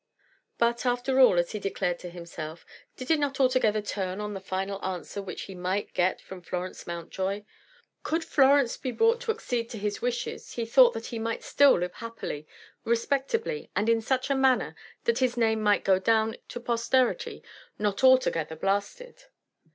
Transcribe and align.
But, 0.57 0.83
after 0.83 1.19
all, 1.19 1.37
as 1.37 1.51
he 1.51 1.59
declared 1.59 1.99
to 1.99 2.09
himself, 2.09 2.65
did 2.97 3.11
it 3.11 3.19
not 3.19 3.39
altogether 3.39 3.83
turn 3.83 4.19
on 4.19 4.33
the 4.33 4.39
final 4.39 4.83
answer 4.83 5.21
which 5.21 5.43
he 5.43 5.53
might 5.53 5.93
get 5.93 6.19
from 6.19 6.41
Florence 6.41 6.87
Mountjoy? 6.87 7.43
Could 8.01 8.23
Florence 8.25 8.77
be 8.77 8.91
brought 8.91 9.21
to 9.21 9.31
accede 9.31 9.69
to 9.69 9.77
his 9.77 10.01
wishes, 10.01 10.53
he 10.53 10.65
thought 10.65 10.93
that 10.95 11.05
he 11.13 11.19
might 11.19 11.43
still 11.43 11.77
live 11.77 11.93
happily, 11.93 12.47
respectably, 12.83 13.69
and 13.75 13.87
in 13.89 14.01
such 14.01 14.31
a 14.31 14.35
manner 14.35 14.75
that 15.03 15.19
his 15.19 15.37
name 15.37 15.61
might 15.61 15.83
go 15.85 15.99
down 15.99 16.35
to 16.47 16.59
posterity 16.59 17.43
not 17.77 18.03
altogether 18.03 18.55
blasted. 18.55 19.25